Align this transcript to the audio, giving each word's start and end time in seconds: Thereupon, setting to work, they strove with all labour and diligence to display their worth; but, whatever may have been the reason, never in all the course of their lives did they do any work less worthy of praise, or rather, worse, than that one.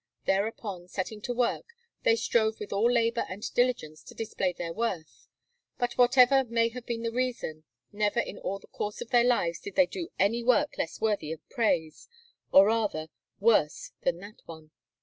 Thereupon, 0.25 0.87
setting 0.87 1.21
to 1.21 1.33
work, 1.35 1.65
they 2.01 2.15
strove 2.15 2.59
with 2.59 2.73
all 2.73 2.91
labour 2.91 3.23
and 3.29 3.43
diligence 3.53 4.01
to 4.05 4.15
display 4.15 4.51
their 4.51 4.73
worth; 4.73 5.27
but, 5.77 5.95
whatever 5.95 6.43
may 6.43 6.69
have 6.69 6.87
been 6.87 7.03
the 7.03 7.11
reason, 7.11 7.65
never 7.91 8.19
in 8.19 8.39
all 8.39 8.57
the 8.57 8.65
course 8.65 8.99
of 9.01 9.11
their 9.11 9.23
lives 9.23 9.59
did 9.59 9.75
they 9.75 9.85
do 9.85 10.09
any 10.17 10.41
work 10.43 10.75
less 10.75 10.99
worthy 10.99 11.31
of 11.31 11.47
praise, 11.49 12.07
or 12.51 12.65
rather, 12.65 13.09
worse, 13.39 13.91
than 14.01 14.17
that 14.21 14.39
one. 14.47 14.71